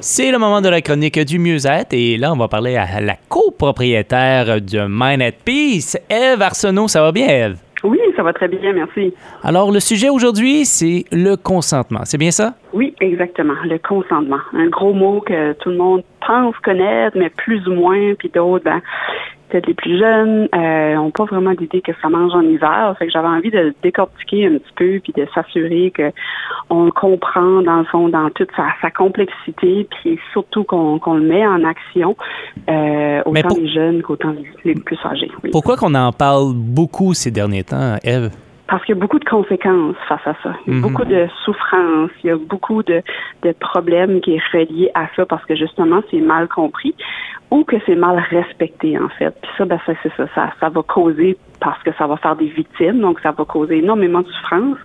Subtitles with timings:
[0.00, 3.16] C'est le moment de la chronique du mieux-être et là, on va parler à la
[3.28, 6.86] copropriétaire de Mind at Peace, Eve Arsenault.
[6.86, 7.56] Ça va bien, Eve?
[7.82, 9.12] Oui, ça va très bien, merci.
[9.42, 12.02] Alors, le sujet aujourd'hui, c'est le consentement.
[12.04, 12.54] C'est bien ça?
[12.72, 13.54] Oui, exactement.
[13.64, 14.38] Le consentement.
[14.52, 18.64] Un gros mot que tout le monde pense connaître, mais plus ou moins, puis d'autres,
[18.64, 18.80] ben,
[19.48, 22.94] peut-être les plus jeunes n'ont euh, pas vraiment d'idée que ça mange en hiver.
[22.98, 26.10] Fait que j'avais envie de décortiquer un petit peu puis de s'assurer que
[26.70, 31.62] on comprend dans le fond dans toute sa, complexité puis surtout qu'on le met en
[31.64, 32.16] action
[32.68, 34.34] euh, autant les jeunes qu'autant
[34.64, 35.30] les, plus âgés.
[35.52, 38.30] Pourquoi qu'on en parle beaucoup ces derniers temps, Eve?
[38.68, 40.54] Parce qu'il y a beaucoup de conséquences face à ça.
[40.66, 40.82] Il y a mhm.
[40.82, 43.02] beaucoup de souffrances, il y a beaucoup de,
[43.42, 46.94] de problèmes qui est reliés à ça parce que justement c'est mal compris
[47.50, 49.34] ou que c'est mal respecté en fait.
[49.40, 52.36] Puis ça, ben ça c'est ça, ça, ça va causer parce que ça va faire
[52.36, 54.78] des victimes, donc ça va causer énormément de souffrance,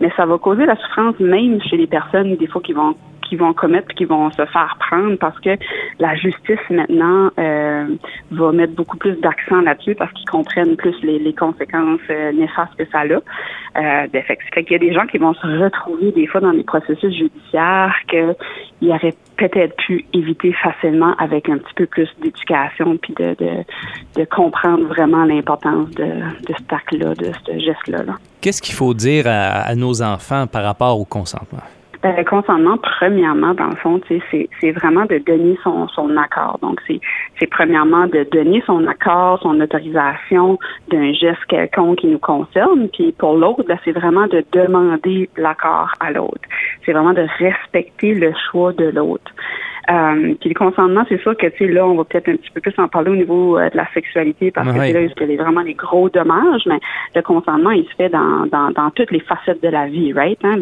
[0.00, 2.94] mais ça va causer la souffrance même chez les personnes des fois qui vont
[3.34, 5.56] vont commettre qui vont se faire prendre parce que
[5.98, 7.86] la justice maintenant euh,
[8.30, 12.84] va mettre beaucoup plus d'accent là-dessus parce qu'ils comprennent plus les, conséquences euh, néfastes que
[12.90, 13.04] ça a.
[13.04, 16.62] Euh, fait, qu'il y a des gens qui vont se retrouver des fois dans des
[16.62, 23.14] processus judiciaires qu'ils auraient peut-être pu éviter facilement avec un petit peu plus d'éducation puis
[23.14, 23.34] de,
[24.16, 26.06] de, comprendre vraiment l'importance de,
[26.46, 28.04] cet acte-là, de ce geste-là.
[28.04, 31.62] -là, Qu'est-ce qu'il faut dire à nos enfants par rapport au consentement?
[32.04, 36.58] Ben, le consentement, premièrement, dans le fond, c'est vraiment de donner son, son accord.
[36.60, 40.58] Donc, c'est premièrement de donner son accord, son autorisation
[40.90, 42.90] d'un geste quelconque qui nous concerne.
[42.90, 46.42] Puis pour l'autre, ben, c'est vraiment de demander l'accord à l'autre.
[46.84, 49.32] C'est vraiment de respecter le choix de l'autre.
[49.90, 52.50] Euh, puis le consentement, c'est sûr que tu sais là, on va peut-être un petit
[52.50, 55.30] peu plus en parler au niveau euh, de la sexualité parce que c'est là il
[55.30, 56.78] y a vraiment des gros dommages, mais
[57.14, 60.38] le consentement, il se fait dans, dans, dans toutes les facettes de la vie, right?
[60.44, 60.56] Hein?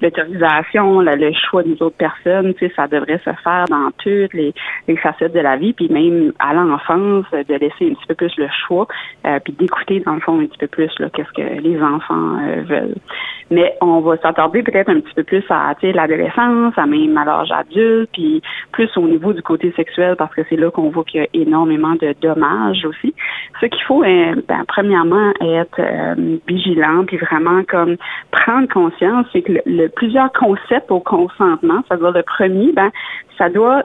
[0.00, 4.34] L'autorisation, le, le, choix des autres personnes, tu sais, ça devrait se faire dans toutes
[4.34, 4.52] les,
[4.88, 8.32] les facettes de la vie, puis même à l'enfance, de laisser un petit peu plus
[8.38, 8.86] le choix,
[9.26, 12.38] euh, puis d'écouter dans le fond un petit peu plus là qu'est-ce que les enfants
[12.40, 12.96] euh, veulent.
[13.50, 17.52] Mais on va s'attarder peut-être un petit peu plus à l'adolescence, à même à l'âge
[17.52, 18.23] adulte, puis
[18.72, 21.28] plus au niveau du côté sexuel parce que c'est là qu'on voit qu'il y a
[21.32, 23.14] énormément de dommages aussi.
[23.60, 27.96] Ce qu'il faut, euh, ben, premièrement, être euh, vigilant puis vraiment comme
[28.30, 32.90] prendre conscience, c'est que le, plusieurs concepts au consentement, c'est-à-dire le premier, ben
[33.38, 33.82] ça doit,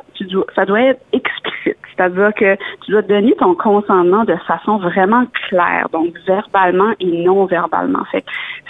[0.55, 1.78] ça doit être explicite.
[1.99, 2.55] C'est-à-dire que
[2.85, 8.05] tu dois donner ton consentement de façon vraiment claire, donc verbalement et non verbalement.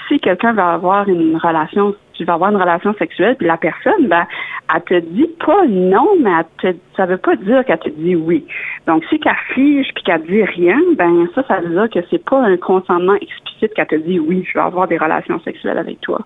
[0.07, 4.07] Si quelqu'un va avoir une relation tu vas avoir une relation sexuelle, puis la personne,
[4.07, 4.27] ben,
[4.75, 6.31] elle te dit pas non, mais
[6.61, 8.45] elle te, ça veut pas dire qu'elle te dit oui.
[8.87, 12.23] Donc, si qu'elle fige puis qu'elle dit rien, ben ça, ça veut dire que c'est
[12.23, 16.01] pas un consentement explicite qu'elle te dit oui, je vais avoir des relations sexuelles avec
[16.01, 16.19] toi.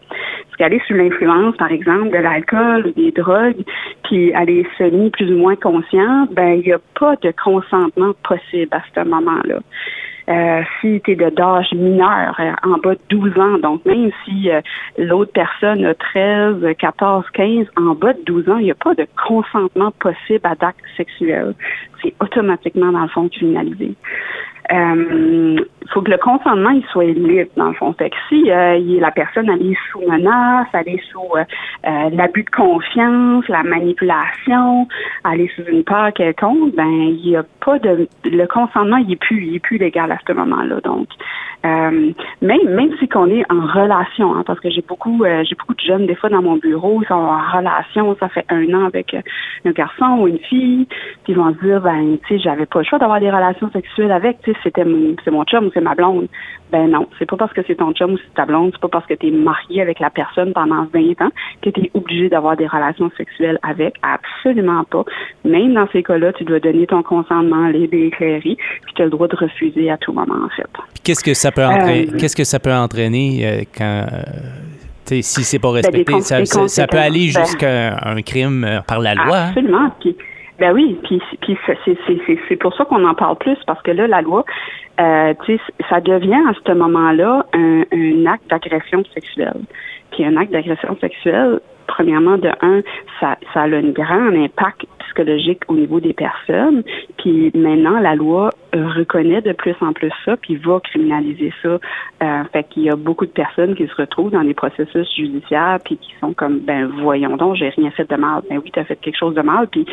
[0.72, 3.64] Est sous l'influence, par exemple, de l'alcool ou des drogues,
[4.04, 8.70] puis est semi plus ou moins consciente, ben il n'y a pas de consentement possible
[8.72, 9.60] à ce moment-là.
[10.30, 14.50] Euh, si tu es d'âge mineur, euh, en bas de 12 ans, donc même si
[14.50, 14.62] euh,
[14.98, 18.96] l'autre personne a 13, 14, 15, en bas de 12 ans, il n'y a pas
[18.96, 21.54] de consentement possible à d'acte sexuel.
[22.02, 23.96] C'est automatiquement, dans le fond, criminalisé
[24.74, 25.58] euh,
[25.94, 27.94] faut que le consentement il soit libre dans le fond.
[28.30, 33.64] Si euh, la personne elle est sous menace, elle sous euh, l'abus de confiance, la
[33.64, 34.88] manipulation,
[35.32, 39.18] elle sous une peur quelconque, ben il y a pas de le consentement il est
[39.18, 40.80] plus il est plus légal à ce moment-là.
[40.84, 41.08] Donc
[41.64, 45.82] même même si qu'on est en relation, hein, parce que j'ai beaucoup j'ai beaucoup de
[45.82, 49.16] jeunes des fois dans mon bureau ils sont en relation, ça fait un an avec
[49.66, 50.88] un garçon ou une fille,
[51.24, 53.70] puis ils vont se dire ben tu sais j'avais pas le choix d'avoir des relations
[53.72, 54.86] sexuelles avec, tu sais c'était
[55.24, 56.28] c'est mon chum ou c'est ma blonde.
[56.72, 58.88] Ben non, c'est pas parce que c'est ton chum ou c'est ta blonde, c'est pas
[58.88, 61.30] parce que tu es marié avec la personne pendant 20 ans
[61.62, 63.96] que tu es obligé d'avoir des relations sexuelles avec.
[64.02, 65.04] Absolument pas.
[65.46, 69.06] Même dans ces cas-là, tu dois donner ton consentement libre et éclairé, puis tu as
[69.06, 70.68] le droit de refuser à tout moment, en fait.
[71.04, 75.44] Qu'est-ce que ça peut entraîner, euh, qu'est-ce que ça peut entraîner euh, quand euh, si
[75.44, 79.38] c'est pas ben, respecté, ça, peut aller ben, jusqu'à un crime par la loi.
[79.38, 79.48] Hein?
[79.50, 79.92] Absolument.
[80.64, 81.58] Ben oui, puis, puis
[82.48, 84.46] c'est pour ça qu'on en parle plus, parce que là, la loi,
[84.98, 85.34] euh,
[85.90, 89.60] ça devient à ce moment-là un, un acte d'agression sexuelle.
[90.14, 92.82] Puis un acte d'agression sexuelle, premièrement, de un,
[93.20, 96.84] ça, ça a un grand impact psychologique au niveau des personnes.
[97.18, 101.80] Puis maintenant, la loi reconnaît de plus en plus ça, puis va criminaliser ça.
[102.24, 105.80] Euh, fait qu'il y a beaucoup de personnes qui se retrouvent dans des processus judiciaires,
[105.84, 108.42] puis qui sont comme, ben voyons donc, j'ai rien fait de mal.
[108.50, 109.68] Ben oui, tu as fait quelque chose de mal.
[109.68, 109.86] Puis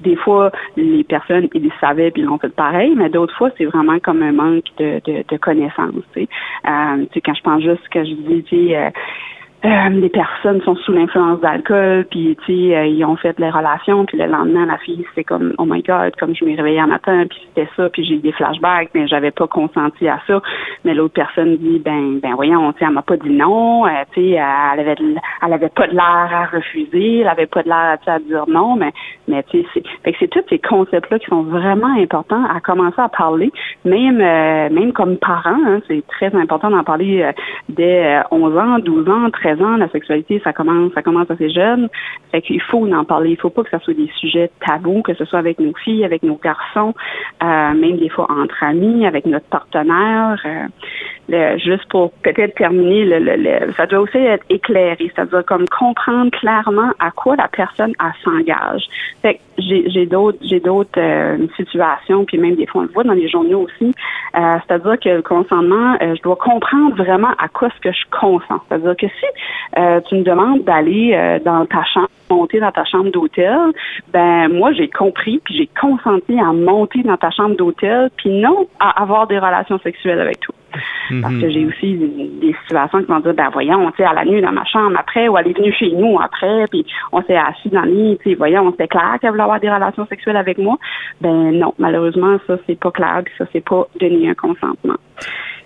[0.00, 3.50] des fois, les personnes, ils le savaient, puis ils l'ont fait pareil, mais d'autres fois,
[3.56, 5.94] c'est vraiment comme un manque de, de, de connaissances.
[6.14, 6.28] Tu sais.
[6.66, 8.90] Euh, quand je pense juste que je dis, euh,
[9.64, 13.48] euh, les personnes sont sous l'influence d'alcool, puis tu sais, euh, ils ont fait les
[13.48, 16.80] relations, puis le lendemain, la fille, c'est comme oh my god, comme je me réveillais
[16.80, 20.20] un matin, puis c'était ça, puis j'ai eu des flashbacks, mais j'avais pas consenti à
[20.26, 20.42] ça.
[20.84, 24.20] Mais l'autre personne dit ben ben voyons, tu elle m'a pas dit non, euh, tu
[24.20, 24.94] sais, elle avait
[25.42, 28.76] elle avait pas de l'air à refuser, elle avait pas de l'air à, dire non,
[28.76, 28.92] mais
[29.26, 33.00] mais tu sais, c'est c'est tous ces concepts là qui sont vraiment importants à commencer
[33.00, 33.50] à parler,
[33.86, 37.24] même même comme parents, hein, c'est très important d'en parler
[37.68, 41.88] dès 11 ans, 12 ans, 13 la sexualité, ça commence, ça commence assez jeune.
[42.30, 43.30] Fait qu'il faut en parler.
[43.30, 46.04] Il faut pas que ça soit des sujets tabous, que ce soit avec nos filles,
[46.04, 46.94] avec nos garçons,
[47.42, 50.40] euh, même des fois entre amis, avec notre partenaire.
[50.44, 50.66] Euh,
[51.58, 57.10] juste pour peut-être terminer, le, ça doit aussi être éclairé, c'est-à-dire comme comprendre clairement à
[57.10, 57.92] quoi la personne
[58.24, 58.84] s'engage.
[59.22, 63.14] Fait j'ai d'autres j'ai d'autres euh, situations, puis même des fois on le voit dans
[63.14, 63.92] les journaux aussi.
[64.34, 68.60] c'est-à-dire que le consentement, je dois comprendre vraiment à quoi ce que je consens.
[68.68, 69.26] C'est-à-dire que si
[69.78, 73.58] euh, tu me demandes d'aller euh, dans ta chambre, monter dans ta chambre d'hôtel,
[74.12, 78.68] ben moi j'ai compris puis j'ai consenti à monter dans ta chambre d'hôtel puis non
[78.80, 80.54] à avoir des relations sexuelles avec toi.
[81.22, 84.24] Parce que j'ai aussi des, situations qui vont dire, ben voyons, tu sais, à la
[84.24, 87.36] nuit dans ma chambre après, ou elle est venue chez nous après, puis on s'est
[87.36, 90.36] assis dans le lit, tu sais, voyons, c'est clair qu'elle voulait avoir des relations sexuelles
[90.36, 90.78] avec moi?
[91.20, 94.96] Ben non, malheureusement, ça, c'est pas clair, puis ça, c'est pas donner un consentement.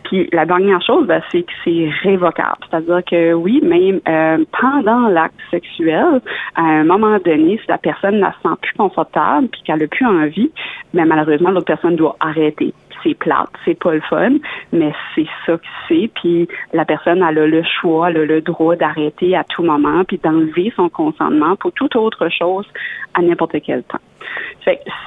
[0.05, 2.59] Puis la dernière chose, ben, c'est que c'est révocable.
[2.69, 6.21] C'est-à-dire que oui, même euh, pendant l'acte sexuel,
[6.57, 9.87] à un moment donné, si la personne ne se sent plus confortable puis qu'elle n'a
[9.87, 10.51] plus envie,
[10.95, 14.35] mais ben, malheureusement, l'autre personne doit arrêter c'est plate, c'est pas le fun,
[14.73, 16.11] mais c'est ça que c'est.
[16.14, 20.19] Puis la personne elle a le choix, a le droit d'arrêter à tout moment, puis
[20.19, 22.67] d'enlever son consentement pour toute autre chose
[23.14, 23.99] à n'importe quel temps.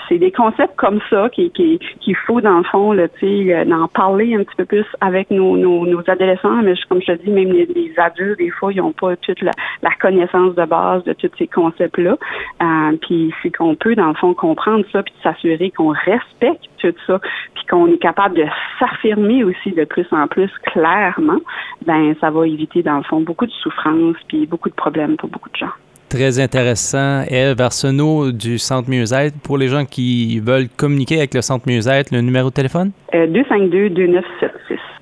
[0.10, 4.36] C'est des concepts comme ça qu'il qui, faut, dans le fond, là, euh, d'en parler
[4.36, 8.40] un petit peu plus avec nos, adolescents, mais comme je te dis, même les, adultes,
[8.40, 9.52] des fois, ils n'ont pas toute la,
[9.82, 12.18] la, connaissance de base de tous ces concepts-là.
[12.62, 16.94] Euh, puis c'est qu'on peut, dans le fond, comprendre ça, puis s'assurer qu'on respecte tout
[17.08, 17.20] ça,
[17.54, 18.46] puis qu'on est capable de
[18.80, 21.40] s'affirmer aussi de plus en plus clairement,
[21.86, 25.30] ben ça va éviter, dans le fond, beaucoup de souffrance, puis beaucoup de problèmes pour
[25.30, 25.72] beaucoup de gens
[26.14, 27.24] très intéressant.
[27.28, 29.34] Eve Arsenault du Centre Mieux-être.
[29.42, 32.92] Pour les gens qui veulent communiquer avec le Centre Mieux-être, le numéro de téléphone?
[33.12, 34.22] 252-2976.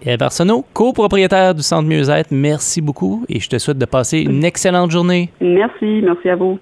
[0.03, 4.45] Eve Arsenault, copropriétaire du Centre Mieux-être, merci beaucoup et je te souhaite de passer une
[4.45, 5.29] excellente journée.
[5.41, 6.57] Merci, merci à vous.